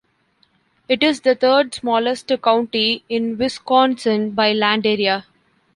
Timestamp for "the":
1.21-1.35